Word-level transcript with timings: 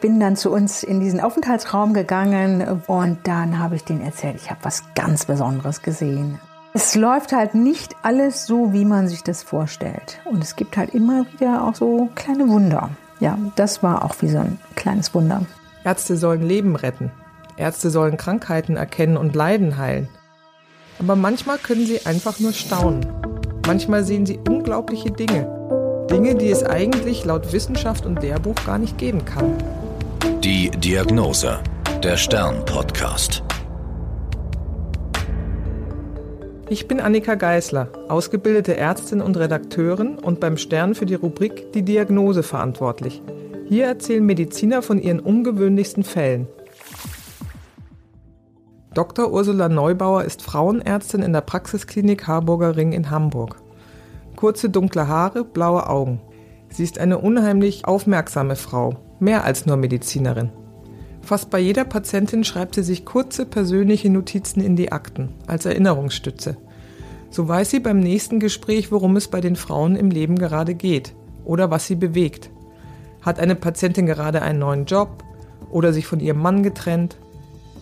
bin 0.00 0.20
dann 0.20 0.36
zu 0.36 0.50
uns 0.50 0.82
in 0.82 1.00
diesen 1.00 1.20
Aufenthaltsraum 1.20 1.92
gegangen 1.94 2.82
und 2.86 3.18
dann 3.24 3.58
habe 3.58 3.76
ich 3.76 3.84
denen 3.84 4.02
erzählt, 4.02 4.36
ich 4.36 4.50
habe 4.50 4.60
was 4.62 4.82
ganz 4.94 5.24
Besonderes 5.26 5.82
gesehen. 5.82 6.40
Es 6.74 6.94
läuft 6.94 7.32
halt 7.32 7.54
nicht 7.54 7.96
alles 8.02 8.46
so, 8.46 8.72
wie 8.72 8.84
man 8.84 9.08
sich 9.08 9.22
das 9.22 9.42
vorstellt. 9.42 10.20
Und 10.24 10.44
es 10.44 10.54
gibt 10.54 10.76
halt 10.76 10.94
immer 10.94 11.26
wieder 11.32 11.64
auch 11.64 11.74
so 11.74 12.08
kleine 12.14 12.48
Wunder. 12.48 12.90
Ja, 13.20 13.36
das 13.56 13.82
war 13.82 14.04
auch 14.04 14.14
wie 14.20 14.28
so 14.28 14.38
ein 14.38 14.60
kleines 14.76 15.14
Wunder. 15.14 15.42
Ärzte 15.84 16.16
sollen 16.16 16.42
Leben 16.42 16.76
retten. 16.76 17.10
Ärzte 17.56 17.90
sollen 17.90 18.16
Krankheiten 18.16 18.76
erkennen 18.76 19.16
und 19.16 19.34
Leiden 19.34 19.78
heilen. 19.78 20.08
Aber 21.00 21.16
manchmal 21.16 21.58
können 21.58 21.86
sie 21.86 22.04
einfach 22.06 22.38
nur 22.38 22.52
staunen. 22.52 23.06
Manchmal 23.66 24.04
sehen 24.04 24.26
sie 24.26 24.38
unglaubliche 24.48 25.10
Dinge. 25.10 26.06
Dinge, 26.10 26.34
die 26.34 26.50
es 26.50 26.64
eigentlich 26.64 27.24
laut 27.24 27.52
Wissenschaft 27.52 28.06
und 28.06 28.22
Lehrbuch 28.22 28.54
gar 28.64 28.78
nicht 28.78 28.98
geben 28.98 29.24
kann. 29.24 29.52
Die 30.48 30.70
Diagnose. 30.70 31.58
Der 32.02 32.16
Stern-Podcast. 32.16 33.42
Ich 36.70 36.88
bin 36.88 37.00
Annika 37.00 37.34
Geißler, 37.34 37.90
ausgebildete 38.08 38.74
Ärztin 38.74 39.20
und 39.20 39.36
Redakteurin 39.36 40.18
und 40.18 40.40
beim 40.40 40.56
Stern 40.56 40.94
für 40.94 41.04
die 41.04 41.16
Rubrik 41.16 41.74
Die 41.74 41.82
Diagnose 41.82 42.42
verantwortlich. 42.42 43.20
Hier 43.68 43.84
erzählen 43.84 44.24
Mediziner 44.24 44.80
von 44.80 44.98
ihren 44.98 45.20
ungewöhnlichsten 45.20 46.02
Fällen. 46.02 46.46
Dr. 48.94 49.30
Ursula 49.30 49.68
Neubauer 49.68 50.24
ist 50.24 50.40
Frauenärztin 50.40 51.20
in 51.20 51.34
der 51.34 51.42
Praxisklinik 51.42 52.26
Harburger 52.26 52.74
Ring 52.74 52.92
in 52.92 53.10
Hamburg. 53.10 53.56
Kurze 54.34 54.70
dunkle 54.70 55.08
Haare, 55.08 55.44
blaue 55.44 55.90
Augen. 55.90 56.22
Sie 56.70 56.84
ist 56.84 56.98
eine 56.98 57.18
unheimlich 57.18 57.84
aufmerksame 57.84 58.56
Frau, 58.56 58.96
mehr 59.20 59.44
als 59.44 59.66
nur 59.66 59.76
Medizinerin. 59.76 60.50
Fast 61.22 61.50
bei 61.50 61.58
jeder 61.58 61.84
Patientin 61.84 62.44
schreibt 62.44 62.74
sie 62.74 62.82
sich 62.82 63.04
kurze 63.04 63.44
persönliche 63.44 64.08
Notizen 64.08 64.60
in 64.60 64.76
die 64.76 64.92
Akten 64.92 65.34
als 65.46 65.66
Erinnerungsstütze. 65.66 66.56
So 67.30 67.46
weiß 67.46 67.70
sie 67.70 67.80
beim 67.80 68.00
nächsten 68.00 68.40
Gespräch, 68.40 68.90
worum 68.90 69.16
es 69.16 69.28
bei 69.28 69.40
den 69.40 69.56
Frauen 69.56 69.96
im 69.96 70.10
Leben 70.10 70.38
gerade 70.38 70.74
geht 70.74 71.14
oder 71.44 71.70
was 71.70 71.86
sie 71.86 71.96
bewegt. 71.96 72.50
Hat 73.20 73.38
eine 73.38 73.54
Patientin 73.54 74.06
gerade 74.06 74.40
einen 74.40 74.58
neuen 74.58 74.86
Job 74.86 75.22
oder 75.70 75.92
sich 75.92 76.06
von 76.06 76.20
ihrem 76.20 76.40
Mann 76.40 76.62
getrennt? 76.62 77.18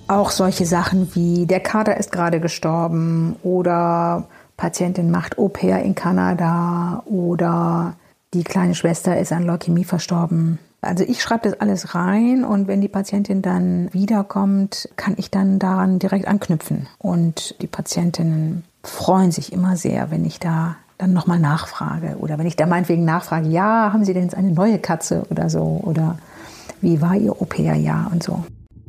Auch 0.08 0.30
solche 0.30 0.66
Sachen 0.66 1.14
wie 1.14 1.46
der 1.46 1.60
Kater 1.60 1.96
ist 1.96 2.12
gerade 2.12 2.40
gestorben 2.40 3.36
oder 3.42 4.28
Patientin 4.56 5.10
macht 5.10 5.38
Au-pair 5.38 5.82
in 5.82 5.94
Kanada 5.94 7.02
oder 7.06 7.94
die 8.34 8.44
kleine 8.44 8.74
Schwester 8.74 9.18
ist 9.18 9.32
an 9.32 9.44
Leukämie 9.44 9.84
verstorben. 9.84 10.58
Also 10.86 11.04
ich 11.04 11.22
schreibe 11.22 11.48
das 11.48 11.60
alles 11.60 11.94
rein 11.94 12.44
und 12.44 12.68
wenn 12.68 12.80
die 12.80 12.88
Patientin 12.88 13.42
dann 13.42 13.92
wiederkommt, 13.92 14.88
kann 14.96 15.14
ich 15.16 15.30
dann 15.30 15.58
daran 15.58 15.98
direkt 15.98 16.28
anknüpfen. 16.28 16.86
Und 16.98 17.60
die 17.60 17.66
Patientinnen 17.66 18.64
freuen 18.82 19.32
sich 19.32 19.52
immer 19.52 19.76
sehr, 19.76 20.10
wenn 20.10 20.24
ich 20.24 20.38
da 20.38 20.76
dann 20.98 21.12
nochmal 21.12 21.38
nachfrage. 21.38 22.16
Oder 22.18 22.38
wenn 22.38 22.46
ich 22.46 22.56
da 22.56 22.66
meinetwegen 22.66 23.04
nachfrage, 23.04 23.48
ja, 23.48 23.92
haben 23.92 24.04
Sie 24.04 24.14
denn 24.14 24.22
jetzt 24.22 24.36
eine 24.36 24.52
neue 24.52 24.78
Katze 24.78 25.24
oder 25.30 25.50
so? 25.50 25.80
Oder 25.82 26.18
wie 26.80 27.00
war 27.00 27.14
Ihr 27.16 27.32
Au-pair-Jahr 27.32 28.10
und 28.12 28.22
so. 28.22 28.44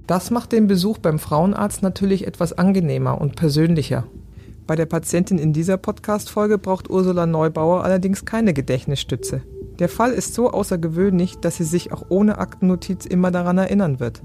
Das 0.06 0.32
macht 0.32 0.54
den 0.54 0.68
Besuch 0.68 1.00
beim 1.00 1.20
Frauenarzt 1.20 1.84
natürlich 1.84 2.28
etwas 2.28 2.58
angenehmer 2.58 3.20
und 3.20 3.36
persönlicher. 3.36 4.06
Bei 4.66 4.76
der 4.76 4.86
Patientin 4.86 5.38
in 5.38 5.52
dieser 5.52 5.78
Podcast-Folge 5.78 6.58
braucht 6.58 6.90
Ursula 6.90 7.26
Neubauer 7.26 7.84
allerdings 7.84 8.24
keine 8.24 8.54
Gedächtnisstütze. 8.54 9.42
Der 9.80 9.90
Fall 9.90 10.12
ist 10.12 10.34
so 10.34 10.50
außergewöhnlich, 10.52 11.38
dass 11.40 11.58
sie 11.58 11.64
sich 11.64 11.92
auch 11.94 12.06
ohne 12.10 12.40
Aktennotiz 12.40 13.06
immer 13.06 13.32
daran 13.32 13.58
erinnern 13.58 14.00
wird. 14.00 14.24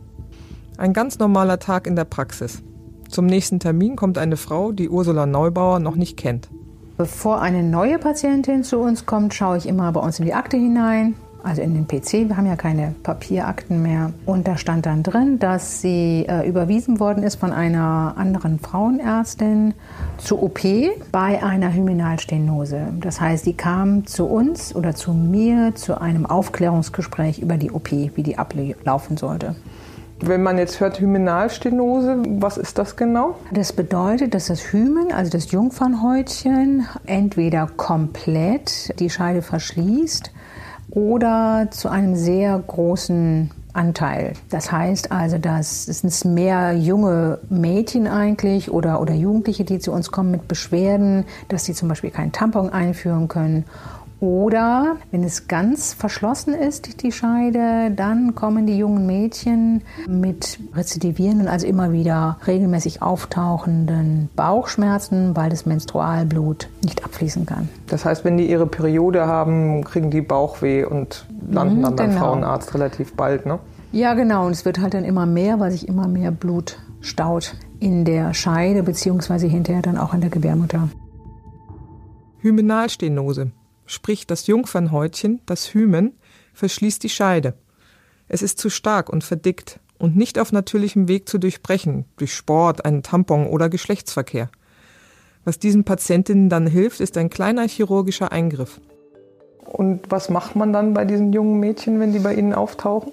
Ein 0.78 0.92
ganz 0.92 1.18
normaler 1.18 1.58
Tag 1.58 1.86
in 1.86 1.96
der 1.96 2.04
Praxis. 2.04 2.62
Zum 3.08 3.26
nächsten 3.26 3.60
Termin 3.60 3.96
kommt 3.96 4.16
eine 4.16 4.38
Frau, 4.38 4.72
die 4.72 4.88
Ursula 4.88 5.26
Neubauer 5.26 5.78
noch 5.78 5.96
nicht 5.96 6.16
kennt. 6.16 6.48
Bevor 6.96 7.40
eine 7.40 7.62
neue 7.62 7.98
Patientin 7.98 8.64
zu 8.64 8.78
uns 8.78 9.04
kommt, 9.04 9.34
schaue 9.34 9.58
ich 9.58 9.66
immer 9.66 9.92
bei 9.92 10.00
uns 10.00 10.18
in 10.18 10.24
die 10.24 10.34
Akte 10.34 10.56
hinein, 10.56 11.14
also 11.42 11.62
in 11.62 11.74
den 11.74 11.86
PC. 11.86 12.28
Wir 12.28 12.36
haben 12.36 12.46
ja 12.46 12.56
keine 12.56 12.94
Papierakten 13.02 13.82
mehr. 13.82 14.12
Und 14.26 14.48
da 14.48 14.56
stand 14.56 14.86
dann 14.86 15.02
drin, 15.02 15.38
dass 15.38 15.80
sie 15.80 16.26
äh, 16.28 16.48
überwiesen 16.48 17.00
worden 17.00 17.22
ist 17.22 17.36
von 17.36 17.52
einer 17.52 18.14
anderen 18.16 18.58
Frauenärztin 18.58 19.74
zur 20.18 20.42
OP 20.42 20.60
bei 21.10 21.42
einer 21.42 21.72
Hymenalstenose. 21.72 22.88
Das 23.00 23.20
heißt, 23.20 23.46
die 23.46 23.54
kam 23.54 24.06
zu 24.06 24.26
uns 24.26 24.74
oder 24.74 24.94
zu 24.94 25.12
mir 25.12 25.74
zu 25.74 26.00
einem 26.00 26.26
Aufklärungsgespräch 26.26 27.38
über 27.38 27.56
die 27.56 27.70
OP, 27.70 27.90
wie 27.90 28.22
die 28.22 28.38
ablaufen 28.38 29.16
sollte. 29.16 29.56
Wenn 30.24 30.44
man 30.44 30.56
jetzt 30.56 30.78
hört 30.78 31.00
Hymenalstenose, 31.00 32.22
was 32.38 32.56
ist 32.56 32.78
das 32.78 32.94
genau? 32.94 33.34
Das 33.50 33.72
bedeutet, 33.72 34.34
dass 34.34 34.46
das 34.46 34.72
Hymen, 34.72 35.10
also 35.12 35.32
das 35.32 35.50
Jungfernhäutchen, 35.50 36.86
entweder 37.06 37.66
komplett 37.76 38.98
die 39.00 39.10
Scheide 39.10 39.42
verschließt 39.42 40.30
oder 40.90 41.68
zu 41.70 41.88
einem 41.88 42.16
sehr 42.16 42.58
großen 42.58 43.50
Anteil. 43.72 44.34
Das 44.50 44.70
heißt 44.70 45.12
also, 45.12 45.38
dass 45.38 45.88
es 45.88 46.00
sind 46.00 46.34
mehr 46.34 46.72
junge 46.76 47.38
Mädchen 47.48 48.06
eigentlich 48.06 48.70
oder, 48.70 49.00
oder 49.00 49.14
Jugendliche, 49.14 49.64
die 49.64 49.78
zu 49.78 49.92
uns 49.92 50.10
kommen 50.10 50.30
mit 50.30 50.46
Beschwerden, 50.46 51.24
dass 51.48 51.64
sie 51.64 51.72
zum 51.72 51.88
Beispiel 51.88 52.10
keinen 52.10 52.32
Tampon 52.32 52.68
einführen 52.68 53.28
können 53.28 53.64
oder 54.22 54.98
wenn 55.10 55.24
es 55.24 55.48
ganz 55.48 55.94
verschlossen 55.94 56.54
ist, 56.54 57.02
die 57.02 57.10
Scheide, 57.10 57.90
dann 57.90 58.36
kommen 58.36 58.66
die 58.66 58.78
jungen 58.78 59.04
Mädchen 59.04 59.82
mit 60.06 60.60
rezidivierenden, 60.76 61.48
also 61.48 61.66
immer 61.66 61.90
wieder 61.90 62.38
regelmäßig 62.46 63.02
auftauchenden 63.02 64.28
Bauchschmerzen, 64.36 65.34
weil 65.34 65.50
das 65.50 65.66
Menstrualblut 65.66 66.68
nicht 66.84 67.04
abfließen 67.04 67.46
kann. 67.46 67.68
Das 67.88 68.04
heißt, 68.04 68.24
wenn 68.24 68.36
die 68.36 68.48
ihre 68.48 68.68
Periode 68.68 69.26
haben, 69.26 69.82
kriegen 69.82 70.12
die 70.12 70.20
Bauchweh 70.20 70.84
und 70.84 71.26
landen 71.50 71.78
mhm, 71.78 71.82
dann 71.82 71.96
beim 71.96 72.10
genau. 72.10 72.20
Frauenarzt 72.20 72.74
relativ 72.74 73.14
bald, 73.14 73.44
ne? 73.44 73.58
Ja, 73.90 74.14
genau. 74.14 74.46
Und 74.46 74.52
es 74.52 74.64
wird 74.64 74.78
halt 74.78 74.94
dann 74.94 75.04
immer 75.04 75.26
mehr, 75.26 75.58
weil 75.58 75.72
sich 75.72 75.88
immer 75.88 76.06
mehr 76.06 76.30
Blut 76.30 76.78
staut 77.00 77.56
in 77.80 78.04
der 78.04 78.34
Scheide 78.34 78.84
beziehungsweise 78.84 79.48
hinterher 79.48 79.82
dann 79.82 79.98
auch 79.98 80.14
in 80.14 80.20
der 80.20 80.30
Gebärmutter. 80.30 80.88
Hymenalstenose 82.38 83.50
sprich 83.92 84.26
das 84.26 84.46
Jungfernhäutchen, 84.46 85.40
das 85.46 85.74
Hymen, 85.74 86.12
verschließt 86.54 87.02
die 87.02 87.08
Scheide. 87.08 87.54
Es 88.28 88.42
ist 88.42 88.58
zu 88.58 88.70
stark 88.70 89.10
und 89.10 89.22
verdickt 89.22 89.80
und 89.98 90.16
nicht 90.16 90.38
auf 90.38 90.52
natürlichem 90.52 91.08
Weg 91.08 91.28
zu 91.28 91.38
durchbrechen, 91.38 92.06
durch 92.16 92.34
Sport, 92.34 92.84
einen 92.84 93.02
Tampon 93.02 93.46
oder 93.46 93.68
Geschlechtsverkehr. 93.68 94.50
Was 95.44 95.58
diesen 95.58 95.84
Patientinnen 95.84 96.48
dann 96.48 96.66
hilft, 96.66 97.00
ist 97.00 97.16
ein 97.16 97.30
kleiner 97.30 97.68
chirurgischer 97.68 98.32
Eingriff. 98.32 98.80
Und 99.64 100.10
was 100.10 100.30
macht 100.30 100.56
man 100.56 100.72
dann 100.72 100.94
bei 100.94 101.04
diesen 101.04 101.32
jungen 101.32 101.60
Mädchen, 101.60 102.00
wenn 102.00 102.12
die 102.12 102.18
bei 102.18 102.34
Ihnen 102.34 102.54
auftauchen? 102.54 103.12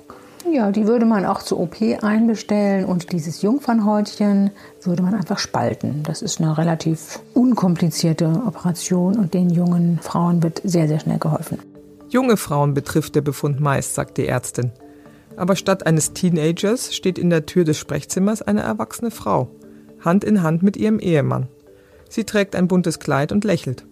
Ja, 0.51 0.71
die 0.71 0.87
würde 0.87 1.05
man 1.05 1.25
auch 1.25 1.43
zur 1.43 1.59
OP 1.59 1.75
einbestellen 2.01 2.85
und 2.85 3.11
dieses 3.11 3.41
Jungfernhäutchen 3.41 4.51
würde 4.81 5.03
man 5.03 5.13
einfach 5.13 5.37
spalten. 5.37 6.01
Das 6.03 6.21
ist 6.21 6.41
eine 6.41 6.57
relativ 6.57 7.19
unkomplizierte 7.33 8.27
Operation 8.47 9.17
und 9.17 9.33
den 9.33 9.49
jungen 9.49 9.99
Frauen 10.01 10.41
wird 10.41 10.61
sehr, 10.63 10.87
sehr 10.87 10.99
schnell 10.99 11.19
geholfen. 11.19 11.59
Junge 12.09 12.37
Frauen 12.37 12.73
betrifft 12.73 13.15
der 13.15 13.21
Befund 13.21 13.59
meist, 13.59 13.93
sagt 13.93 14.17
die 14.17 14.27
Ärztin. 14.27 14.71
Aber 15.37 15.55
statt 15.55 15.85
eines 15.85 16.13
Teenagers 16.13 16.95
steht 16.95 17.19
in 17.19 17.29
der 17.29 17.45
Tür 17.45 17.63
des 17.63 17.77
Sprechzimmers 17.77 18.41
eine 18.41 18.61
erwachsene 18.61 19.11
Frau, 19.11 19.49
Hand 20.03 20.23
in 20.23 20.41
Hand 20.41 20.63
mit 20.63 20.75
ihrem 20.75 20.99
Ehemann. 20.99 21.47
Sie 22.09 22.23
trägt 22.23 22.55
ein 22.55 22.67
buntes 22.67 22.99
Kleid 22.99 23.31
und 23.31 23.43
lächelt. 23.43 23.85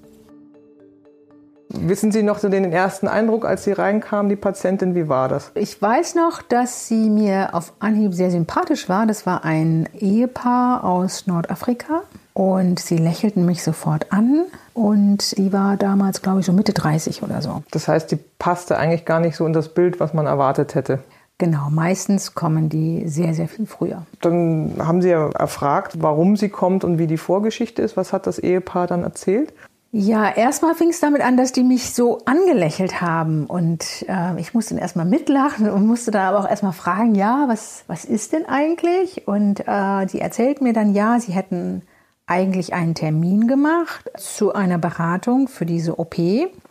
Wissen 1.70 2.12
Sie 2.12 2.24
noch 2.24 2.40
so 2.40 2.50
den 2.50 2.72
ersten 2.72 3.08
Eindruck, 3.08 3.46
als 3.46 3.64
Sie 3.64 3.74
reinkamen, 3.74 4.30
die 4.30 4.36
Patientin, 4.36 4.96
wie 4.96 5.10
war 5.10 5.28
das? 5.28 5.52
Ich 5.56 5.82
weiß 5.82 6.16
noch, 6.16 6.42
dass 6.42 6.88
sie 6.88 7.10
mir 7.10 7.50
auf 7.54 7.74
Anhieb 7.80 8.14
sehr 8.14 8.32
sympathisch 8.32 8.88
war. 8.88 9.06
Das 9.06 9.26
war 9.26 9.44
ein 9.44 9.90
Ehepaar 10.00 10.84
aus 10.84 11.28
Nordafrika 11.28 12.04
und 12.34 12.80
sie 12.80 12.98
lächelten 12.98 13.46
mich 13.46 13.64
sofort 13.64 14.14
an 14.14 14.46
und 14.74 15.22
sie 15.22 15.52
war 15.52 15.76
damals, 15.76 16.22
glaube 16.22 16.40
ich, 16.40 16.46
so 16.46 16.54
Mitte 16.54 16.72
30 16.72 17.24
oder 17.24 17.42
so. 17.42 17.64
Das 17.72 17.88
heißt, 17.88 18.12
die 18.12 18.20
passte 18.40 18.78
eigentlich 18.78 19.06
gar 19.06 19.20
nicht 19.20 19.36
so 19.36 19.46
in 19.46 19.54
das 19.54 19.70
Bild, 19.70 20.00
was 20.00 20.14
man 20.14 20.28
erwartet 20.28 20.76
hätte. 20.76 21.00
Genau, 21.40 21.70
meistens 21.70 22.34
kommen 22.34 22.68
die 22.68 23.08
sehr, 23.08 23.36
sehr 23.36 23.48
viel 23.48 23.68
früher. 23.68 24.08
Dann 24.22 24.74
haben 24.80 25.04
Sie 25.04 25.10
ja 25.10 25.30
erfragt, 25.30 26.02
warum 26.02 26.36
sie 26.36 26.50
kommt 26.50 26.84
und 26.84 26.98
wie 26.98 27.06
die 27.06 27.18
Vorgeschichte 27.18 27.84
ist. 27.84 27.96
Was 27.96 28.12
hat 28.12 28.26
das 28.26 28.40
Ehepaar 28.40 28.88
dann 28.88 29.04
erzählt? 29.04 29.54
Ja, 29.92 30.30
erstmal 30.30 30.76
fing 30.76 30.90
es 30.90 31.00
damit 31.00 31.22
an, 31.22 31.38
dass 31.38 31.54
die 31.54 31.64
mich 31.64 31.94
so 31.94 32.20
angelächelt 32.26 33.00
haben 33.02 33.46
und 33.46 34.06
äh, 34.10 34.40
ich 34.40 34.54
musste 34.54 34.74
dann 34.74 34.82
erstmal 34.82 35.06
mitlachen 35.06 35.70
und 35.70 35.88
musste 35.88 36.12
dann 36.12 36.24
aber 36.24 36.40
auch 36.40 36.50
erstmal 36.50 36.74
fragen, 36.74 37.16
ja, 37.16 37.46
was, 37.48 37.84
was 37.88 38.04
ist 38.04 38.34
denn 38.34 38.46
eigentlich? 38.46 39.28
Und 39.28 39.62
äh, 39.66 40.06
die 40.06 40.20
erzählten 40.20 40.66
mir 40.66 40.74
dann, 40.74 40.94
ja, 40.94 41.20
sie 41.20 41.32
hätten 41.32 41.84
eigentlich 42.28 42.74
einen 42.74 42.96
Termin 42.96 43.48
gemacht 43.48 44.12
zu 44.18 44.54
einer 44.54 44.78
Beratung 44.78 45.48
für 45.48 45.66
diese 45.66 45.98
OP. 45.98 46.18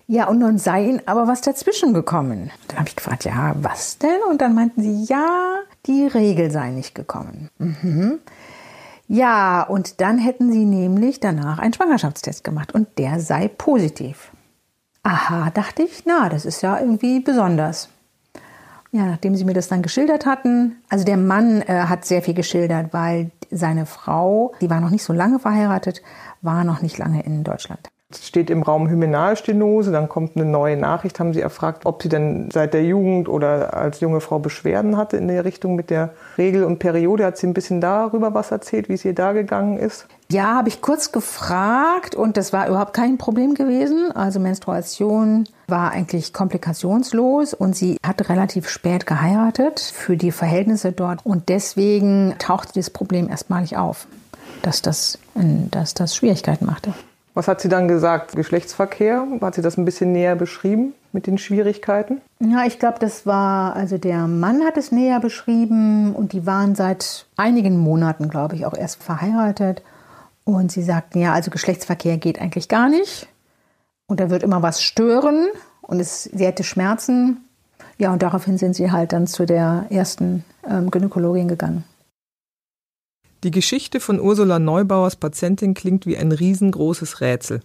Ja, 0.07 0.29
und 0.29 0.39
nun 0.39 0.59
sei 0.59 0.85
ihnen 0.85 1.03
aber 1.07 1.27
was 1.27 1.41
dazwischen 1.41 1.95
gekommen. 1.95 2.51
Dann 2.69 2.79
habe 2.79 2.89
ich 2.89 2.97
gefragt, 2.97 3.25
ja, 3.25 3.57
was 3.61 3.99
denn? 3.99 4.21
Und 4.31 4.43
dann 4.43 4.55
meinten 4.55 4.83
sie, 4.83 5.05
ja, 5.05 5.57
die 5.87 6.07
Regel 6.07 6.51
sei 6.51 6.71
nicht 6.71 6.95
gekommen. 6.95 7.49
Mhm. 7.59 8.21
Ja, 9.09 9.63
und 9.63 10.01
dann 10.01 10.19
hätten 10.19 10.53
sie 10.53 10.65
nämlich 10.65 11.21
danach 11.21 11.59
einen 11.59 11.73
Schwangerschaftstest 11.73 12.43
gemacht 12.43 12.75
und 12.75 12.99
der 12.99 13.21
sei 13.21 13.49
positiv. 13.49 14.33
Aha, 15.03 15.51
dachte 15.51 15.85
ich, 15.85 16.03
na, 16.05 16.29
das 16.29 16.45
ist 16.45 16.63
ja 16.63 16.81
irgendwie 16.81 17.21
besonders. 17.21 17.89
Ja, 18.91 19.05
nachdem 19.05 19.37
sie 19.37 19.45
mir 19.45 19.55
das 19.55 19.69
dann 19.69 19.83
geschildert 19.83 20.27
hatten, 20.27 20.77
also 20.89 21.05
der 21.05 21.17
Mann 21.17 21.63
äh, 21.63 21.85
hat 21.89 22.05
sehr 22.05 22.23
viel 22.23 22.35
geschildert, 22.35 22.93
weil 22.93 23.31
seine 23.51 23.87
Frau, 23.87 24.53
die 24.61 24.71
war 24.71 24.81
noch 24.81 24.91
nicht 24.91 25.05
so 25.05 25.13
lange 25.13 25.39
verheiratet, 25.39 26.03
war 26.43 26.65
noch 26.65 26.83
nicht 26.83 26.99
lange 26.99 27.23
in 27.23 27.45
Deutschland. 27.45 27.89
Es 28.09 28.25
steht 28.25 28.51
im 28.51 28.63
Raum 28.63 28.89
Hymenalstenose, 28.89 29.91
dann 29.91 30.09
kommt 30.09 30.37
eine 30.37 30.45
neue 30.45 30.77
Nachricht, 30.77 31.19
haben 31.19 31.35
sie 31.35 31.41
erfragt, 31.41 31.87
ob 31.87 32.05
sie 32.05 32.09
denn 32.09 32.51
seit 32.53 32.73
der 32.73 32.85
Jugend 32.85 33.29
oder 33.29 33.75
als 33.75 33.99
junge 33.99 34.21
Frau 34.21 34.39
Beschwerden 34.39 34.97
hatte 34.97 35.17
in 35.17 35.27
der 35.27 35.45
Richtung 35.45 35.75
mit 35.75 35.91
der 35.91 36.15
Regel 36.39 36.63
und 36.63 36.79
Periode. 36.79 37.25
Hat 37.25 37.37
sie 37.37 37.49
ein 37.49 37.55
bisschen 37.55 37.81
darüber 37.81 38.33
was 38.33 38.53
erzählt, 38.53 38.89
wie 38.89 38.93
es 38.93 39.05
ihr 39.05 39.13
da 39.13 39.33
gegangen 39.33 39.77
ist? 39.77 40.07
Ja, 40.31 40.55
habe 40.55 40.69
ich 40.69 40.83
kurz 40.83 41.11
gefragt 41.11 42.15
und 42.15 42.37
das 42.37 42.53
war 42.53 42.69
überhaupt 42.69 42.95
kein 42.95 43.19
Problem 43.19 43.55
gewesen. 43.55 44.13
Also 44.13 44.39
Menstruation 44.39 45.49
war 45.67 45.91
eigentlich 45.91 46.33
komplikationslos 46.33 47.55
und 47.55 47.75
sie 47.75 47.99
hat 48.07 48.29
relativ 48.29 48.69
spät 48.69 49.07
geheiratet 49.07 49.81
für 49.81 50.17
die 50.17 50.31
Verhältnisse 50.31 50.93
dort 50.93 51.27
und 51.27 51.49
deswegen 51.49 52.37
tauchte 52.39 52.75
das 52.75 52.91
Problem 52.91 53.29
erstmalig 53.29 53.77
auf, 53.77 54.07
dass 54.63 54.81
das, 54.81 55.19
dass 55.35 55.95
das 55.95 56.15
Schwierigkeiten 56.15 56.67
machte. 56.67 56.95
Was 57.37 57.49
hat 57.49 57.61
sie 57.61 57.69
dann 57.69 57.87
gesagt? 57.87 58.35
Geschlechtsverkehr? 58.35 59.27
Hat 59.43 59.57
sie 59.57 59.61
das 59.61 59.77
ein 59.77 59.85
bisschen 59.85 60.11
näher 60.11 60.37
beschrieben 60.37 60.95
mit 61.13 61.27
den 61.27 61.37
Schwierigkeiten? 61.37 62.23
Ja, 62.41 62.65
ich 62.65 62.79
glaube, 62.79 62.97
das 62.99 63.27
war, 63.27 63.77
also 63.77 63.99
der 63.99 64.27
Mann 64.27 64.65
hat 64.65 64.79
es 64.79 64.91
näher 64.91 65.21
beschrieben 65.21 66.15
und 66.15 66.33
die 66.33 66.47
waren 66.47 66.75
seit 66.75 67.27
einigen 67.37 67.77
Monaten, 67.77 68.31
glaube 68.31 68.55
ich, 68.55 68.65
auch 68.65 68.73
erst 68.73 69.03
verheiratet. 69.03 69.83
Und 70.45 70.73
sie 70.73 70.83
sagten, 70.83 71.21
ja, 71.21 71.35
also 71.35 71.51
Geschlechtsverkehr 71.51 72.17
geht 72.17 72.41
eigentlich 72.41 72.69
gar 72.69 72.89
nicht. 72.89 73.29
Und 74.07 74.19
da 74.19 74.31
wird 74.31 74.43
immer 74.43 74.63
was 74.63 74.83
stören 74.83 75.49
und 75.83 76.01
es, 76.01 76.25
sie 76.25 76.47
hätte 76.47 76.65
Schmerzen. 76.65 77.45
Ja, 77.99 78.15
und 78.15 78.23
daraufhin 78.23 78.57
sind 78.57 78.77
sie 78.77 78.91
halt 78.91 79.13
dann 79.13 79.27
zu 79.27 79.45
der 79.45 79.85
ersten 79.91 80.43
ähm, 80.67 80.91
Gynäkologin 80.91 81.49
gegangen. 81.49 81.85
Die 83.47 83.53
Geschichte 83.53 84.01
von 84.01 84.19
Ursula 84.19 84.59
Neubauers 84.59 85.15
Patientin 85.15 85.73
klingt 85.73 86.05
wie 86.05 86.17
ein 86.17 86.33
riesengroßes 86.33 87.21
Rätsel. 87.21 87.61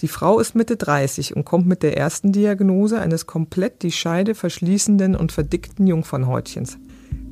Die 0.00 0.08
Frau 0.08 0.40
ist 0.40 0.56
Mitte 0.56 0.76
30 0.76 1.36
und 1.36 1.44
kommt 1.44 1.68
mit 1.68 1.84
der 1.84 1.96
ersten 1.96 2.32
Diagnose 2.32 2.98
eines 2.98 3.28
komplett 3.28 3.84
die 3.84 3.92
Scheide 3.92 4.34
verschließenden 4.34 5.14
und 5.14 5.30
verdickten 5.30 5.86
Jungfernhäutchens. 5.86 6.78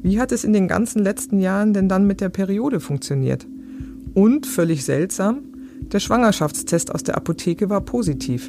Wie 0.01 0.21
hat 0.21 0.31
es 0.31 0.45
in 0.45 0.53
den 0.53 0.69
ganzen 0.69 1.03
letzten 1.03 1.41
Jahren 1.41 1.73
denn 1.73 1.89
dann 1.89 2.07
mit 2.07 2.21
der 2.21 2.29
Periode 2.29 2.79
funktioniert? 2.79 3.49
Und, 4.15 4.47
völlig 4.47 4.85
seltsam, 4.85 5.41
der 5.91 5.99
Schwangerschaftstest 5.99 6.95
aus 6.95 7.03
der 7.03 7.17
Apotheke 7.17 7.69
war 7.69 7.81
positiv. 7.81 8.49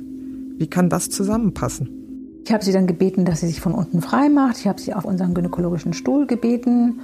Wie 0.59 0.67
kann 0.67 0.91
das 0.91 1.09
zusammenpassen? 1.09 1.89
Ich 2.45 2.53
habe 2.53 2.63
sie 2.63 2.71
dann 2.71 2.85
gebeten, 2.85 3.25
dass 3.25 3.39
sie 3.39 3.47
sich 3.47 3.61
von 3.61 3.73
unten 3.73 4.03
frei 4.03 4.29
macht. 4.29 4.59
Ich 4.59 4.67
habe 4.67 4.79
sie 4.79 4.93
auf 4.93 5.05
unseren 5.05 5.33
gynäkologischen 5.33 5.93
Stuhl 5.93 6.27
gebeten 6.27 6.99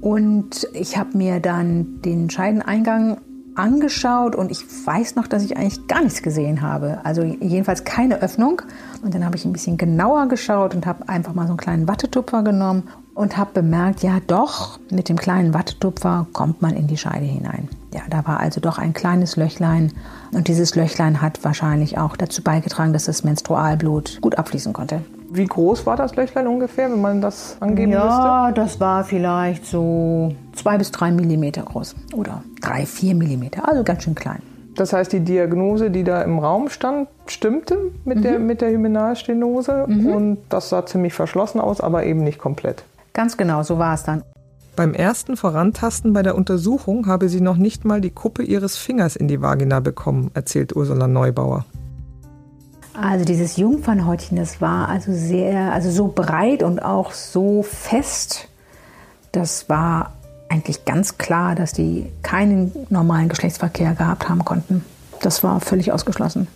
und 0.00 0.68
ich 0.72 0.96
habe 0.96 1.16
mir 1.16 1.40
dann 1.40 2.00
den 2.02 2.30
Scheideneingang 2.30 3.18
angeschaut 3.56 4.36
und 4.36 4.50
ich 4.50 4.60
weiß 4.60 5.16
noch, 5.16 5.26
dass 5.26 5.42
ich 5.42 5.56
eigentlich 5.56 5.86
gar 5.86 6.02
nichts 6.02 6.22
gesehen 6.22 6.62
habe. 6.62 7.00
Also 7.04 7.22
jedenfalls 7.22 7.84
keine 7.84 8.20
Öffnung. 8.20 8.62
Und 9.02 9.14
dann 9.14 9.24
habe 9.24 9.36
ich 9.36 9.44
ein 9.44 9.52
bisschen 9.52 9.76
genauer 9.76 10.28
geschaut 10.28 10.74
und 10.74 10.86
habe 10.86 11.08
einfach 11.08 11.34
mal 11.34 11.46
so 11.46 11.50
einen 11.50 11.58
kleinen 11.58 11.88
Wattetupfer 11.88 12.42
genommen 12.42 12.84
und 13.14 13.36
habe 13.36 13.50
bemerkt, 13.54 14.02
ja 14.02 14.20
doch, 14.26 14.78
mit 14.90 15.08
dem 15.08 15.16
kleinen 15.16 15.54
Wattetupfer 15.54 16.26
kommt 16.32 16.60
man 16.60 16.74
in 16.74 16.86
die 16.86 16.98
Scheide 16.98 17.24
hinein. 17.24 17.68
Ja, 17.94 18.02
da 18.10 18.26
war 18.26 18.40
also 18.40 18.60
doch 18.60 18.78
ein 18.78 18.92
kleines 18.92 19.36
Löchlein 19.36 19.92
und 20.32 20.48
dieses 20.48 20.74
Löchlein 20.74 21.22
hat 21.22 21.42
wahrscheinlich 21.42 21.98
auch 21.98 22.16
dazu 22.16 22.42
beigetragen, 22.42 22.92
dass 22.92 23.06
das 23.06 23.24
Menstrualblut 23.24 24.18
gut 24.20 24.36
abfließen 24.36 24.72
konnte. 24.74 25.02
Wie 25.36 25.44
groß 25.44 25.84
war 25.84 25.96
das 25.96 26.16
Löchlein 26.16 26.46
ungefähr, 26.46 26.90
wenn 26.90 27.02
man 27.02 27.20
das 27.20 27.58
angeben 27.60 27.92
ja, 27.92 28.04
müsste? 28.04 28.22
Ja, 28.22 28.52
das 28.52 28.80
war 28.80 29.04
vielleicht 29.04 29.66
so 29.66 30.34
zwei 30.54 30.78
bis 30.78 30.90
drei 30.90 31.10
Millimeter 31.10 31.62
groß 31.62 31.94
oder 32.14 32.42
drei, 32.62 32.86
vier 32.86 33.14
Millimeter, 33.14 33.68
also 33.68 33.84
ganz 33.84 34.04
schön 34.04 34.14
klein. 34.14 34.40
Das 34.76 34.94
heißt, 34.94 35.12
die 35.12 35.20
Diagnose, 35.20 35.90
die 35.90 36.04
da 36.04 36.22
im 36.22 36.38
Raum 36.38 36.70
stand, 36.70 37.08
stimmte 37.26 37.76
mit, 38.06 38.18
mhm. 38.18 38.22
der, 38.22 38.38
mit 38.38 38.60
der 38.62 38.70
Hymenalstenose 38.70 39.84
mhm. 39.86 40.06
und 40.06 40.38
das 40.48 40.70
sah 40.70 40.86
ziemlich 40.86 41.12
verschlossen 41.12 41.60
aus, 41.60 41.82
aber 41.82 42.04
eben 42.04 42.24
nicht 42.24 42.38
komplett. 42.38 42.84
Ganz 43.12 43.36
genau, 43.36 43.62
so 43.62 43.78
war 43.78 43.92
es 43.92 44.04
dann. 44.04 44.22
Beim 44.74 44.94
ersten 44.94 45.36
Vorantasten 45.36 46.14
bei 46.14 46.22
der 46.22 46.34
Untersuchung 46.34 47.06
habe 47.06 47.28
sie 47.28 47.42
noch 47.42 47.58
nicht 47.58 47.84
mal 47.84 48.00
die 48.00 48.10
Kuppe 48.10 48.42
ihres 48.42 48.78
Fingers 48.78 49.16
in 49.16 49.28
die 49.28 49.42
Vagina 49.42 49.80
bekommen, 49.80 50.30
erzählt 50.32 50.74
Ursula 50.74 51.06
Neubauer. 51.06 51.66
Also 53.00 53.24
dieses 53.24 53.56
Jungfernhäutchen, 53.56 54.38
das 54.38 54.60
war 54.60 54.88
also 54.88 55.12
sehr, 55.12 55.72
also 55.72 55.90
so 55.90 56.08
breit 56.08 56.62
und 56.62 56.80
auch 56.80 57.12
so 57.12 57.62
fest. 57.62 58.48
Das 59.32 59.68
war 59.68 60.14
eigentlich 60.48 60.84
ganz 60.84 61.18
klar, 61.18 61.54
dass 61.54 61.72
die 61.72 62.06
keinen 62.22 62.72
normalen 62.88 63.28
Geschlechtsverkehr 63.28 63.94
gehabt 63.94 64.28
haben 64.28 64.44
konnten. 64.44 64.84
Das 65.20 65.42
war 65.42 65.60
völlig 65.60 65.92
ausgeschlossen. 65.92 66.46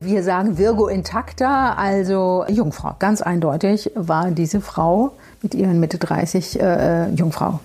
Wir 0.00 0.22
sagen 0.22 0.58
Virgo 0.58 0.88
intacta, 0.88 1.74
also 1.74 2.44
Jungfrau. 2.48 2.94
Ganz 2.98 3.22
eindeutig 3.22 3.90
war 3.94 4.30
diese 4.30 4.60
Frau 4.60 5.12
mit 5.42 5.54
ihren 5.54 5.80
Mitte 5.80 5.98
30 5.98 6.60
äh, 6.60 7.10
Jungfrau. 7.10 7.60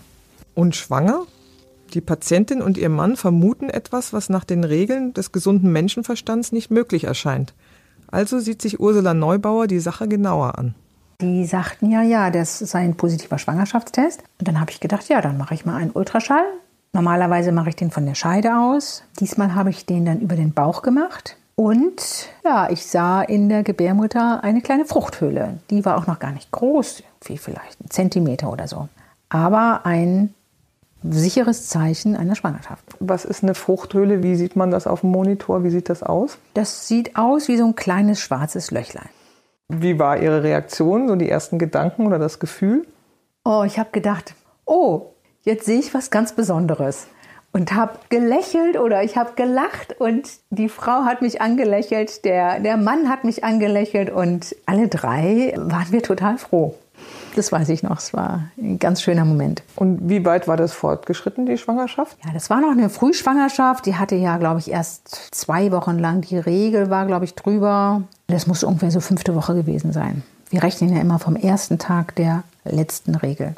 Und 0.56 0.75
schwanger? 0.75 1.24
Die 1.94 2.02
Patientin 2.02 2.62
und 2.62 2.78
ihr 2.78 2.90
Mann 2.90 3.18
vermuten 3.18 3.69
etwas, 3.69 4.13
was 4.13 4.30
nach 4.30 4.46
den 4.46 4.63
Regeln 4.63 5.13
des 5.13 5.34
gesunden 5.34 5.72
Menschenverstands 5.74 6.54
nicht 6.54 6.72
möglich 6.72 7.04
erscheint. 7.04 7.54
Also 8.12 8.40
sieht 8.40 8.62
sich 8.62 8.80
Ursula 8.80 9.13
Neubauer 9.13 9.68
die 9.68 9.80
Sache 9.80 10.08
genauer 10.08 10.58
an. 10.58 10.75
Die 11.22 11.46
sagten 11.46 11.92
ja, 11.92 12.02
ja, 12.02 12.31
das 12.31 12.60
sei 12.60 12.80
ein 12.80 12.96
positiver 12.96 13.38
Schwangerschaftstest. 13.38 14.24
Und 14.40 14.48
dann 14.48 14.60
habe 14.60 14.72
ich 14.72 14.80
gedacht, 14.80 15.08
ja, 15.08 15.22
dann 15.22 15.38
mache 15.38 15.54
ich 15.54 15.66
mal 15.66 15.75
einen 15.75 15.92
Ultraschall. 15.92 16.44
Normalerweise 16.94 17.52
mache 17.52 17.69
ich 17.69 17.75
den 17.75 17.92
von 17.92 18.06
der 18.06 18.16
Scheide 18.16 18.58
aus. 18.58 19.04
Diesmal 19.19 19.56
habe 19.56 19.69
ich 19.69 19.86
den 19.86 20.06
dann 20.06 20.19
über 20.19 20.36
den 20.36 20.54
Bauch 20.54 20.81
gemacht. 20.81 21.38
Und 21.56 22.28
ja, 22.44 22.69
ich 22.69 22.86
sah 22.86 23.22
in 23.22 23.48
der 23.48 23.63
Gebärmutter 23.63 24.44
eine 24.44 24.62
kleine 24.62 24.86
Fruchthöhle. 24.86 25.60
Die 25.69 25.86
war 25.86 25.98
auch 25.98 26.08
noch 26.08 26.19
gar 26.19 26.31
nicht 26.31 26.52
groß, 26.52 27.04
wie 27.25 27.38
vielleicht 27.38 27.80
ein 27.81 27.90
Zentimeter 27.92 28.52
oder 28.52 28.68
so. 28.68 28.89
Aber 29.30 29.86
ein 29.86 30.34
sicheres 31.03 31.67
Zeichen 31.67 32.15
einer 32.15 32.36
Schwangerschaft. 32.36 32.84
Was 33.00 33.25
ist 33.25 33.43
eine 33.43 33.55
Fruchthöhle? 33.55 34.24
Wie 34.24 34.36
sieht 34.36 34.55
man 34.55 34.72
das 34.72 34.88
auf 34.88 35.01
dem 35.01 35.12
Monitor? 35.12 35.63
Wie 35.63 35.70
sieht 35.70 35.89
das 35.89 36.03
aus? 36.03 36.38
Das 36.53 36.88
sieht 36.88 37.15
aus 37.15 37.48
wie 37.48 37.58
so 37.58 37.65
ein 37.65 37.75
kleines 37.75 38.20
schwarzes 38.20 38.72
Löchlein. 38.72 39.10
Wie 39.67 39.98
war 40.00 40.17
Ihre 40.17 40.43
Reaktion, 40.43 41.08
so 41.08 41.15
die 41.15 41.29
ersten 41.29 41.58
Gedanken 41.58 42.05
oder 42.05 42.20
das 42.20 42.39
Gefühl? 42.39 42.86
Oh, 43.46 43.63
ich 43.65 43.79
habe 43.79 43.89
gedacht, 43.91 44.36
oh, 44.65 45.13
jetzt 45.43 45.65
sehe 45.65 45.79
ich 45.79 45.93
was 45.93 46.12
ganz 46.12 46.34
Besonderes. 46.34 47.08
Und 47.53 47.74
habe 47.74 47.93
gelächelt 48.10 48.77
oder 48.77 49.03
ich 49.03 49.17
habe 49.17 49.31
gelacht 49.36 50.00
und 50.00 50.29
die 50.51 50.70
Frau 50.70 51.03
hat 51.03 51.22
mich 51.22 51.41
angelächelt, 51.41 52.24
der, 52.24 52.62
der 52.62 52.77
Mann 52.77 53.10
hat 53.10 53.25
mich 53.25 53.43
angelächelt 53.43 54.10
und 54.10 54.55
alle 54.65 54.88
drei 54.88 55.53
waren 55.58 55.91
wir 55.91 56.01
total 56.01 56.38
froh. 56.38 56.75
Das 57.36 57.52
weiß 57.52 57.70
ich 57.70 57.84
noch. 57.84 57.98
Es 57.98 58.14
war 58.14 58.46
ein 58.58 58.78
ganz 58.78 59.02
schöner 59.02 59.26
Moment. 59.26 59.64
Und 59.76 60.10
wie 60.10 60.26
weit 60.26 60.48
war 60.48 60.58
das 60.58 60.74
fortgeschritten, 60.74 61.46
die 61.46 61.58
Schwangerschaft? 61.58 62.18
Ja, 62.26 62.32
das 62.34 62.50
war 62.50 62.60
noch 62.60 62.72
eine 62.72 62.90
Frühschwangerschaft. 62.90 63.86
Die 63.86 63.96
hatte 63.96 64.16
ja, 64.16 64.38
glaube 64.38 64.60
ich, 64.60 64.72
erst 64.72 65.34
zwei 65.34 65.72
Wochen 65.72 65.98
lang. 65.98 66.22
Die 66.22 66.38
Regel 66.38 66.90
war, 66.90 67.06
glaube 67.06 67.26
ich, 67.26 67.36
drüber. 67.36 68.04
Das 68.28 68.48
muss 68.48 68.64
ungefähr 68.64 68.92
so 68.92 69.00
fünfte 69.00 69.36
Woche 69.36 69.56
gewesen 69.56 69.94
sein. 69.94 70.24
Wir 70.50 70.64
rechnen 70.64 70.94
ja 70.94 71.02
immer 71.02 71.20
vom 71.20 71.36
ersten 71.38 71.80
Tag 71.80 72.16
der 72.16 72.44
letzten 72.66 73.16
Regel. 73.16 73.56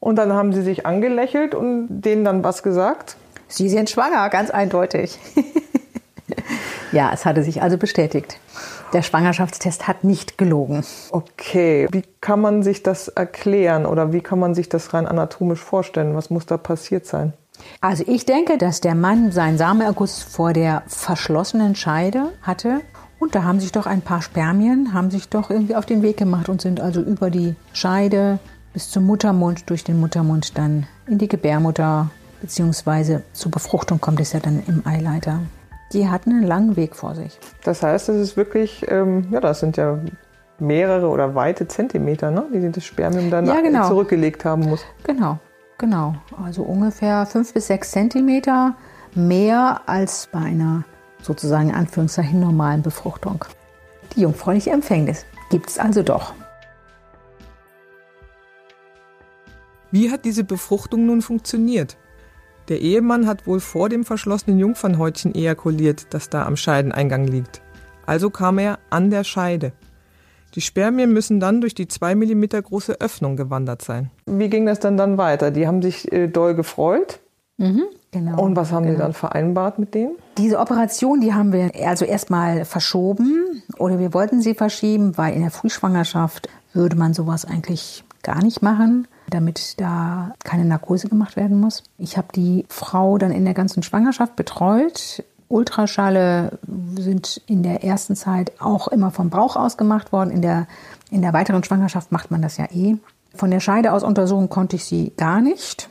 Und 0.00 0.16
dann 0.16 0.32
haben 0.32 0.52
Sie 0.52 0.62
sich 0.62 0.86
angelächelt 0.86 1.54
und 1.54 1.86
denen 1.88 2.24
dann 2.24 2.44
was 2.44 2.62
gesagt? 2.62 3.16
Sie 3.48 3.68
sind 3.68 3.90
schwanger, 3.90 4.28
ganz 4.28 4.50
eindeutig. 4.50 5.18
ja, 6.92 7.10
es 7.12 7.24
hatte 7.24 7.42
sich 7.42 7.62
also 7.62 7.78
bestätigt. 7.78 8.38
Der 8.92 9.02
Schwangerschaftstest 9.02 9.86
hat 9.86 10.02
nicht 10.04 10.38
gelogen. 10.38 10.82
Okay, 11.10 11.88
wie 11.90 12.04
kann 12.20 12.40
man 12.40 12.62
sich 12.62 12.82
das 12.82 13.08
erklären 13.08 13.84
oder 13.84 14.12
wie 14.12 14.20
kann 14.20 14.38
man 14.38 14.54
sich 14.54 14.68
das 14.68 14.94
rein 14.94 15.06
anatomisch 15.06 15.60
vorstellen? 15.60 16.14
Was 16.14 16.30
muss 16.30 16.46
da 16.46 16.56
passiert 16.56 17.06
sein? 17.06 17.34
Also 17.80 18.04
ich 18.06 18.24
denke, 18.24 18.56
dass 18.56 18.80
der 18.80 18.94
Mann 18.94 19.30
seinen 19.32 19.58
Samenerguss 19.58 20.22
vor 20.22 20.52
der 20.52 20.84
verschlossenen 20.86 21.74
Scheide 21.74 22.32
hatte 22.42 22.80
und 23.18 23.34
da 23.34 23.42
haben 23.42 23.60
sich 23.60 23.72
doch 23.72 23.86
ein 23.86 24.00
paar 24.00 24.22
Spermien, 24.22 24.94
haben 24.94 25.10
sich 25.10 25.28
doch 25.28 25.50
irgendwie 25.50 25.74
auf 25.74 25.84
den 25.84 26.02
Weg 26.02 26.16
gemacht 26.16 26.48
und 26.48 26.62
sind 26.62 26.80
also 26.80 27.02
über 27.02 27.30
die 27.30 27.56
Scheide 27.72 28.38
bis 28.72 28.90
zum 28.90 29.04
Muttermund, 29.04 29.68
durch 29.68 29.84
den 29.84 30.00
Muttermund 30.00 30.56
dann 30.56 30.86
in 31.06 31.18
die 31.18 31.28
Gebärmutter 31.28 32.10
beziehungsweise 32.40 33.24
zur 33.32 33.50
Befruchtung 33.50 34.00
kommt 34.00 34.20
es 34.20 34.32
ja 34.32 34.40
dann 34.40 34.62
im 34.66 34.86
Eileiter. 34.86 35.40
Die 35.92 36.08
hatten 36.08 36.30
einen 36.30 36.42
langen 36.46 36.76
Weg 36.76 36.94
vor 36.94 37.14
sich. 37.14 37.38
Das 37.64 37.82
heißt, 37.82 38.08
es 38.10 38.16
ist 38.16 38.36
wirklich, 38.36 38.84
ähm, 38.90 39.26
ja, 39.30 39.40
das 39.40 39.60
sind 39.60 39.76
ja 39.76 39.98
mehrere 40.58 41.08
oder 41.08 41.34
weite 41.34 41.66
Zentimeter, 41.68 42.30
ne, 42.30 42.44
die 42.52 42.70
das 42.70 42.84
Spermium 42.84 43.30
dann 43.30 43.46
Ja, 43.46 43.60
genau. 43.60 43.88
zurückgelegt 43.88 44.44
haben 44.44 44.64
muss. 44.64 44.84
Genau, 45.04 45.38
genau. 45.78 46.14
Also 46.44 46.62
ungefähr 46.62 47.24
fünf 47.26 47.54
bis 47.54 47.68
sechs 47.68 47.92
Zentimeter 47.92 48.74
mehr 49.14 49.82
als 49.86 50.28
bei 50.30 50.40
einer 50.40 50.84
sozusagen 51.22 51.70
in 51.70 51.74
Anführungszeichen 51.74 52.40
normalen 52.40 52.82
Befruchtung. 52.82 53.44
Die 54.14 54.22
jungfräuliche 54.22 54.70
Empfängnis 54.70 55.24
gibt 55.50 55.70
es 55.70 55.78
also 55.78 56.02
doch. 56.02 56.34
Wie 59.90 60.10
hat 60.10 60.24
diese 60.24 60.44
Befruchtung 60.44 61.06
nun 61.06 61.22
funktioniert? 61.22 61.96
Der 62.68 62.80
Ehemann 62.80 63.26
hat 63.26 63.46
wohl 63.46 63.60
vor 63.60 63.88
dem 63.88 64.04
verschlossenen 64.04 64.58
Jungfernhäutchen 64.58 65.34
ejakuliert, 65.34 66.06
das 66.10 66.28
da 66.28 66.44
am 66.44 66.56
Scheideneingang 66.56 67.26
liegt. 67.26 67.62
Also 68.04 68.30
kam 68.30 68.58
er 68.58 68.78
an 68.90 69.10
der 69.10 69.24
Scheide. 69.24 69.72
Die 70.54 70.60
Spermien 70.60 71.12
müssen 71.12 71.40
dann 71.40 71.60
durch 71.60 71.74
die 71.74 71.88
zwei 71.88 72.14
Millimeter 72.14 72.60
große 72.60 73.00
Öffnung 73.00 73.36
gewandert 73.36 73.82
sein. 73.82 74.10
Wie 74.26 74.48
ging 74.48 74.66
das 74.66 74.80
dann 74.80 74.96
dann 74.96 75.18
weiter? 75.18 75.50
Die 75.50 75.66
haben 75.66 75.82
sich 75.82 76.10
äh, 76.12 76.28
doll 76.28 76.54
gefreut. 76.54 77.20
Genau. 78.10 78.40
Und 78.40 78.56
was 78.56 78.70
haben 78.70 78.84
genau. 78.84 78.96
die 78.96 79.02
dann 79.02 79.12
vereinbart 79.12 79.78
mit 79.78 79.94
denen? 79.94 80.16
Diese 80.38 80.58
Operation, 80.58 81.20
die 81.20 81.34
haben 81.34 81.52
wir 81.52 81.72
also 81.86 82.04
erstmal 82.04 82.64
verschoben 82.64 83.62
oder 83.78 83.98
wir 83.98 84.14
wollten 84.14 84.40
sie 84.40 84.54
verschieben, 84.54 85.18
weil 85.18 85.34
in 85.34 85.42
der 85.42 85.50
Frühschwangerschaft 85.50 86.48
würde 86.72 86.96
man 86.96 87.14
sowas 87.14 87.44
eigentlich 87.44 88.04
gar 88.22 88.42
nicht 88.42 88.62
machen, 88.62 89.08
damit 89.30 89.80
da 89.80 90.32
keine 90.44 90.64
Narkose 90.64 91.08
gemacht 91.08 91.36
werden 91.36 91.60
muss. 91.60 91.82
Ich 91.98 92.16
habe 92.16 92.28
die 92.34 92.64
Frau 92.68 93.18
dann 93.18 93.30
in 93.30 93.44
der 93.44 93.54
ganzen 93.54 93.82
Schwangerschaft 93.82 94.36
betreut. 94.36 95.24
Ultraschalle 95.48 96.58
sind 96.98 97.40
in 97.46 97.62
der 97.62 97.84
ersten 97.84 98.16
Zeit 98.16 98.52
auch 98.60 98.88
immer 98.88 99.10
vom 99.10 99.30
Bauch 99.30 99.56
aus 99.56 99.76
gemacht 99.76 100.12
worden. 100.12 100.30
In 100.30 100.42
der, 100.42 100.66
in 101.10 101.22
der 101.22 101.32
weiteren 101.32 101.64
Schwangerschaft 101.64 102.12
macht 102.12 102.30
man 102.30 102.42
das 102.42 102.56
ja 102.56 102.66
eh. 102.72 102.96
Von 103.34 103.50
der 103.50 103.60
Scheide 103.60 103.92
aus 103.92 104.02
untersuchen 104.02 104.48
konnte 104.48 104.76
ich 104.76 104.84
sie 104.84 105.12
gar 105.16 105.40
nicht 105.40 105.88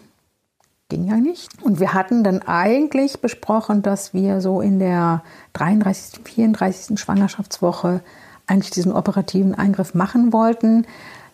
ging 0.89 1.05
ja 1.05 1.17
nicht. 1.17 1.49
Und 1.61 1.79
wir 1.79 1.93
hatten 1.93 2.23
dann 2.23 2.41
eigentlich 2.41 3.19
besprochen, 3.19 3.81
dass 3.81 4.13
wir 4.13 4.41
so 4.41 4.61
in 4.61 4.79
der 4.79 5.23
33., 5.53 6.21
34. 6.23 6.99
Schwangerschaftswoche 6.99 8.01
eigentlich 8.47 8.71
diesen 8.71 8.93
operativen 8.93 9.53
Eingriff 9.53 9.93
machen 9.93 10.31
wollten, 10.31 10.87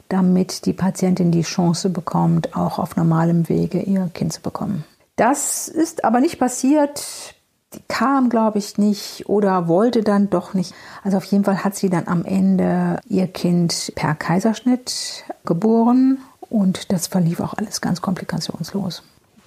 damit 0.10 0.66
die 0.66 0.74
Patientin 0.74 1.32
die 1.32 1.42
Chance 1.42 1.90
bekommt, 1.90 2.56
auch 2.56 2.80
auf 2.80 2.96
normalem 2.96 3.50
Wege 3.50 3.82
ihr 3.82 4.10
Kind 4.14 4.34
zu 4.34 4.42
bekommen. 4.42 4.84
Das 5.16 5.68
ist 5.68 6.06
aber 6.06 6.20
nicht 6.20 6.40
passiert. 6.40 7.36
Die 7.74 7.82
kam, 7.88 8.30
glaube 8.30 8.60
ich, 8.60 8.78
nicht 8.78 9.28
oder 9.28 9.68
wollte 9.68 10.04
dann 10.04 10.30
doch 10.30 10.54
nicht. 10.54 10.74
Also 11.04 11.18
auf 11.18 11.26
jeden 11.26 11.44
Fall 11.44 11.64
hat 11.64 11.76
sie 11.76 11.90
dann 11.90 12.08
am 12.08 12.24
Ende 12.26 13.00
ihr 13.08 13.28
Kind 13.28 13.92
per 13.96 14.14
Kaiserschnitt 14.14 15.26
geboren 15.46 16.20
und 16.50 16.92
das 16.92 17.08
verlief 17.08 17.40
auch 17.40 17.56
alles 17.56 17.82
ganz 17.82 18.02
komplikationslos. 18.02 19.04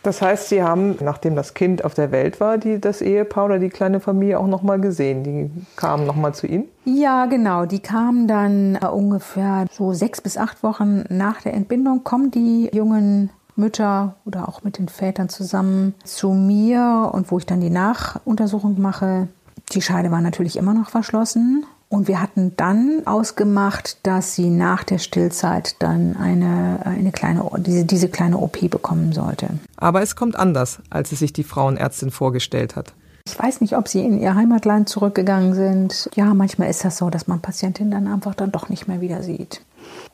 Das 0.07 0.23
heißt, 0.23 0.51
Sie 0.51 0.63
haben, 0.63 0.95
nachdem 1.01 1.35
das 1.35 1.53
Kind 1.53 1.85
auf 1.85 1.95
der 1.95 2.13
Welt 2.13 2.39
war, 2.39 2.59
die, 2.59 2.81
das 2.81 3.03
Ehepaar 3.03 3.47
oder 3.47 3.59
die 3.59 3.71
kleine 3.71 3.99
Familie 3.99 4.39
auch 4.39 4.47
nochmal 4.47 4.81
gesehen. 4.81 5.25
Die 5.25 5.51
kamen 5.75 6.07
nochmal 6.07 6.33
zu 6.33 6.47
Ihnen? 6.47 6.69
Ja, 6.85 7.27
genau. 7.27 7.67
Die 7.67 7.81
kamen 7.81 8.29
dann 8.29 8.77
äh, 8.77 8.87
ungefähr 8.87 9.67
so 9.73 9.95
sechs 9.95 10.21
bis 10.21 10.39
acht 10.39 10.63
Wochen 10.63 11.03
nach 11.09 11.43
der 11.43 11.55
Entbindung, 11.55 12.05
kommen 12.05 12.31
die 12.31 12.71
jungen 12.73 13.31
Mütter 13.57 14.15
oder 14.25 14.49
auch 14.49 14.63
mit 14.63 14.79
den 14.79 14.87
Vätern 14.87 15.29
zusammen 15.29 15.97
zu 16.05 16.31
mir 16.31 17.11
und 17.13 17.33
wo 17.33 17.39
ich 17.39 17.47
dann 17.47 17.61
die 17.61 17.69
Nachuntersuchung 17.69 18.81
mache. 18.81 19.27
Die 19.73 19.83
Scheide 19.83 20.13
war 20.13 20.21
natürlich 20.21 20.57
immer 20.57 20.73
noch 20.73 20.89
verschlossen. 20.89 21.67
Und 21.89 22.09
wir 22.09 22.21
hatten 22.21 22.53
dann 22.57 23.03
ausgemacht, 23.07 23.99
dass 24.03 24.35
sie 24.35 24.51
nach 24.51 24.83
der 24.83 24.99
Stillzeit 24.99 25.77
dann 25.79 26.17
eine, 26.17 26.81
eine 26.85 27.13
kleine, 27.13 27.49
diese, 27.59 27.85
diese 27.85 28.09
kleine 28.09 28.39
OP 28.39 28.69
bekommen 28.71 29.13
sollte. 29.13 29.51
Aber 29.77 30.03
es 30.03 30.17
kommt 30.17 30.37
anders, 30.37 30.81
als 30.91 31.13
es 31.13 31.21
sich 31.21 31.33
die 31.33 31.45
Frauenärztin 31.45 32.11
vorgestellt 32.11 32.75
hat. 32.75 32.93
Ich 33.29 33.39
weiß 33.39 33.61
nicht, 33.61 33.77
ob 33.77 33.89
sie 33.89 34.05
in 34.05 34.21
ihr 34.21 34.35
Heimatland 34.35 34.89
zurückgegangen 34.89 35.55
sind. 35.55 36.11
Ja, 36.15 36.33
manchmal 36.35 36.71
ist 36.71 36.85
das 36.85 36.97
so, 36.97 37.11
dass 37.11 37.27
man 37.27 37.41
Patientinnen 37.41 37.91
dann 37.91 38.13
einfach 38.13 38.35
dann 38.35 38.53
doch 38.53 38.69
nicht 38.69 38.89
mehr 38.89 39.01
wieder 39.01 39.23
sieht. 39.23 39.63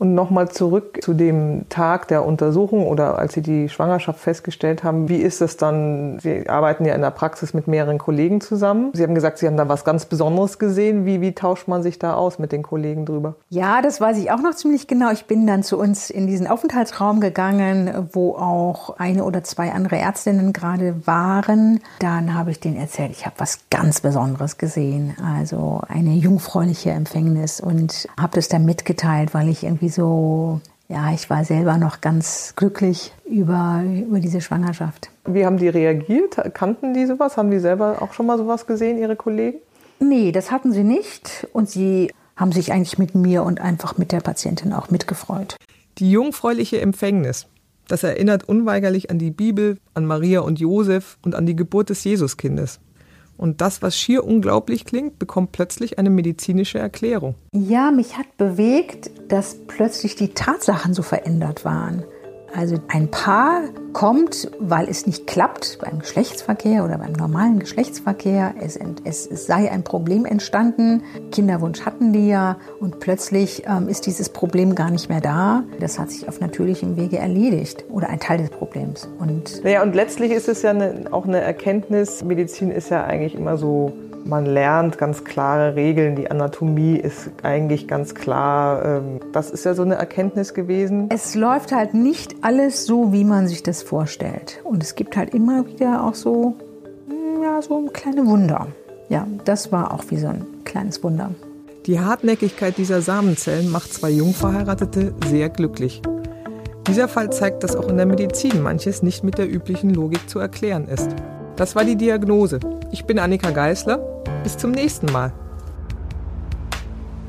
Und 0.02 0.16
nochmal 0.16 0.49
zurück 0.49 0.99
zu 1.00 1.14
dem 1.14 1.68
Tag 1.68 2.09
der 2.09 2.26
Untersuchung 2.26 2.88
oder 2.88 3.21
als 3.21 3.35
Sie 3.35 3.40
die 3.40 3.68
Schwangerschaft 3.68 4.18
festgestellt 4.18 4.82
haben. 4.82 5.09
Wie 5.09 5.18
ist 5.18 5.40
es 5.40 5.56
dann? 5.56 6.18
Sie 6.18 6.49
arbeiten 6.49 6.85
ja 6.85 6.97
in 6.97 7.02
der 7.02 7.12
Praxis 7.12 7.54
mit 7.54 7.68
mehreren 7.68 7.99
Kollegen 7.99 8.40
zusammen. 8.40 8.90
Sie 8.94 9.04
haben 9.04 9.14
gesagt, 9.14 9.38
Sie 9.38 9.47
haben 9.47 9.56
da 9.56 9.68
was 9.68 9.85
ganz 9.85 10.06
Besonderes 10.06 10.59
gesehen. 10.59 11.06
Wie, 11.06 11.21
wie 11.21 11.37
tauscht 11.37 11.68
man 11.68 11.85
sich 11.85 12.00
da 12.00 12.14
aus 12.14 12.40
mit 12.40 12.50
den 12.50 12.64
Kollegen 12.64 13.06
drüber? 13.06 13.37
Ja, 13.49 13.80
das 13.80 14.00
weiß 14.00 14.18
ich 14.18 14.32
auch 14.32 14.42
noch 14.42 14.56
ziemlich 14.56 14.88
genau. 14.88 15.12
Ich 15.12 15.26
bin 15.26 15.47
dann 15.47 15.62
zu 15.62 15.78
uns 15.78 16.11
in 16.11 16.26
diesen 16.26 16.49
Aufenthaltsraum 16.49 17.21
gegangen, 17.21 18.09
wo 18.12 18.35
auch 18.35 18.99
eine 18.99 19.23
oder 19.23 19.44
zwei 19.44 19.71
andere 19.71 19.99
Ärztinnen 19.99 20.52
gerade 20.52 21.06
waren. 21.06 21.78
Dann 22.00 22.35
habe 22.35 22.50
ich 22.50 22.59
denen 22.59 22.76
erzählt, 22.76 23.12
ich 23.12 23.25
habe 23.25 23.37
was 23.38 23.61
ganz 23.71 24.00
Besonderes 24.00 24.59
gesehen. 24.59 25.14
Also 25.38 25.80
eine 25.87 26.14
jungfräuliche 26.14 26.90
Empfängnis 26.90 27.61
und 27.61 28.09
habe 28.18 28.35
das 28.35 28.49
dann 28.49 28.64
mitgeteilt, 28.64 29.32
weil 29.32 29.49
ich 29.49 29.62
irgendwie 29.62 29.91
so, 29.92 30.61
ja, 30.88 31.12
ich 31.12 31.30
war 31.30 31.44
selber 31.44 31.78
noch 31.78 32.00
ganz 32.00 32.54
glücklich 32.56 33.12
über, 33.25 33.82
über 33.84 34.20
diese 34.20 34.40
Schwangerschaft. 34.40 35.11
Wie 35.25 35.46
haben 35.46 35.58
die 35.58 35.68
reagiert? 35.68 36.37
Kannten 36.54 36.94
die 36.94 37.06
sowas? 37.06 37.37
Haben 37.37 37.50
die 37.50 37.61
selber 37.61 38.02
auch 38.02 38.12
schon 38.12 38.26
mal 38.26 38.38
sowas 38.38 38.66
gesehen, 38.66 38.99
Ihre 38.99 39.16
Kollegen? 39.16 39.58
Nee, 40.00 40.32
das 40.32 40.50
hatten 40.50 40.72
sie 40.72 40.82
nicht. 40.82 41.46
Und 41.52 41.70
sie 41.70 42.11
haben 42.37 42.52
sich 42.52 42.72
eigentlich 42.72 42.99
mit 42.99 43.14
mir 43.14 43.44
und 43.44 43.61
einfach 43.61 43.99
mit 43.99 44.11
der 44.11 44.20
Patientin 44.20 44.72
auch 44.72 44.90
mitgefreut. 44.90 45.56
Die 45.99 46.11
jungfräuliche 46.11 46.80
Empfängnis. 46.80 47.46
Das 47.88 48.02
erinnert 48.02 48.49
unweigerlich 48.49 49.11
an 49.11 49.18
die 49.18 49.30
Bibel, 49.30 49.78
an 49.94 50.06
Maria 50.06 50.40
und 50.40 50.58
Josef 50.58 51.18
und 51.22 51.34
an 51.34 51.46
die 51.46 51.56
Geburt 51.56 51.90
des 51.90 52.04
Jesuskindes. 52.04 52.80
Und 53.42 53.61
das, 53.61 53.82
was 53.82 53.96
schier 53.96 54.22
unglaublich 54.22 54.84
klingt, 54.84 55.18
bekommt 55.18 55.50
plötzlich 55.50 55.99
eine 55.99 56.11
medizinische 56.11 56.78
Erklärung. 56.78 57.34
Ja, 57.52 57.90
mich 57.90 58.16
hat 58.16 58.37
bewegt, 58.37 59.11
dass 59.26 59.56
plötzlich 59.66 60.14
die 60.14 60.28
Tatsachen 60.28 60.94
so 60.94 61.02
verändert 61.02 61.64
waren. 61.64 62.04
Also 62.54 62.76
ein 62.88 63.11
Paar 63.11 63.62
kommt, 63.94 64.50
weil 64.59 64.88
es 64.88 65.06
nicht 65.06 65.26
klappt 65.26 65.78
beim 65.80 66.00
Geschlechtsverkehr 66.00 66.85
oder 66.85 66.99
beim 66.99 67.12
normalen 67.12 67.59
Geschlechtsverkehr. 67.59 68.54
Es, 68.61 68.78
es, 69.04 69.47
sei 69.47 69.71
ein 69.71 69.85
Problem 69.85 70.26
entstanden. 70.26 71.02
Kinderwunsch 71.30 71.82
hatten 71.87 72.12
die 72.12 72.28
ja 72.28 72.59
und 72.78 73.00
plötzlich 73.00 73.64
ähm, 73.66 73.88
ist 73.88 74.06
dieses 74.06 74.28
Problem 74.28 74.75
gar 74.75 74.90
nicht 74.90 75.09
mehr 75.09 75.21
da. 75.21 75.64
Das 75.80 75.99
hat 75.99 76.11
sich 76.11 76.28
auf 76.28 76.40
natürlichem 76.40 76.97
Wege 76.97 77.18
erledigt 77.18 77.85
oder 77.90 78.11
ein 78.11 78.21
Teil 78.21 78.38
des 78.38 78.50
Problems. 78.50 79.09
Und 79.18 79.64
naja, 79.64 79.82
und 79.82 79.94
letztlich 79.94 80.32
ist 80.32 80.49
es 80.49 80.62
ja 80.62 80.71
eine, 80.71 81.06
auch 81.11 81.25
eine 81.25 81.40
Erkenntnis. 81.40 82.23
Medizin 82.23 82.71
ist 82.71 82.90
ja 82.90 83.04
eigentlich 83.04 83.35
immer 83.35 83.56
so 83.56 83.92
man 84.24 84.46
lernt 84.46 84.98
ganz 84.98 85.24
klare 85.24 85.74
Regeln. 85.74 86.16
Die 86.16 86.30
Anatomie 86.30 86.96
ist 86.96 87.30
eigentlich 87.42 87.88
ganz 87.88 88.14
klar. 88.14 88.84
Ähm, 88.84 89.20
das 89.32 89.50
ist 89.50 89.64
ja 89.64 89.74
so 89.74 89.82
eine 89.82 89.94
Erkenntnis 89.94 90.54
gewesen. 90.54 91.08
Es 91.10 91.34
läuft 91.34 91.72
halt 91.72 91.94
nicht 91.94 92.36
alles 92.42 92.86
so, 92.86 93.12
wie 93.12 93.24
man 93.24 93.48
sich 93.48 93.62
das 93.62 93.82
vorstellt. 93.82 94.60
Und 94.64 94.82
es 94.82 94.94
gibt 94.94 95.16
halt 95.16 95.34
immer 95.34 95.66
wieder 95.66 96.04
auch 96.04 96.14
so, 96.14 96.54
ja, 97.42 97.60
so 97.62 97.86
kleine 97.92 98.26
Wunder. 98.26 98.68
Ja, 99.08 99.26
das 99.44 99.72
war 99.72 99.92
auch 99.92 100.04
wie 100.08 100.16
so 100.16 100.28
ein 100.28 100.46
kleines 100.64 101.02
Wunder. 101.02 101.30
Die 101.86 101.98
Hartnäckigkeit 101.98 102.78
dieser 102.78 103.02
Samenzellen 103.02 103.70
macht 103.70 103.92
zwei 103.92 104.10
Jungverheiratete 104.10 105.14
sehr 105.26 105.48
glücklich. 105.48 106.00
Dieser 106.86 107.08
Fall 107.08 107.30
zeigt, 107.32 107.64
dass 107.64 107.76
auch 107.76 107.88
in 107.88 107.96
der 107.96 108.06
Medizin 108.06 108.62
manches 108.62 109.02
nicht 109.02 109.24
mit 109.24 109.38
der 109.38 109.50
üblichen 109.50 109.92
Logik 109.92 110.28
zu 110.28 110.38
erklären 110.38 110.86
ist. 110.88 111.10
Das 111.56 111.76
war 111.76 111.85
die 111.85 111.97
Diagnose. 111.97 112.61
Ich 112.90 113.04
bin 113.04 113.18
Annika 113.18 113.50
Geißler. 113.50 113.99
Bis 114.42 114.56
zum 114.56 114.71
nächsten 114.71 115.06
Mal. 115.12 115.32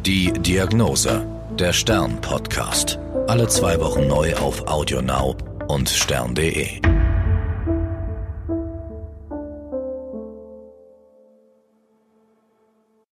Die 0.06 0.32
Diagnose, 0.34 1.26
der 1.58 1.74
Stern-Podcast. 1.74 3.00
Alle 3.28 3.48
zwei 3.48 3.80
Wochen 3.80 4.08
neu 4.08 4.36
auf 4.36 4.68
AudioNow 4.68 5.36
und 5.68 5.90
stern.de. 5.90 6.93